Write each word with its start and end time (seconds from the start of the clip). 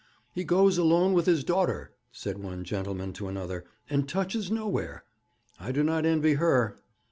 'He 0.33 0.43
goes 0.43 0.79
alone 0.79 1.13
with 1.13 1.27
his 1.27 1.43
daughter,' 1.43 1.93
said 2.11 2.39
one 2.41 2.63
gentleman 2.63 3.13
to 3.13 3.27
another, 3.27 3.65
'and 3.87 4.09
touches 4.09 4.49
nowhere. 4.49 5.03
I 5.59 5.71
do 5.71 5.83
not 5.83 6.07
envy 6.07 6.33
her.' 6.33 6.79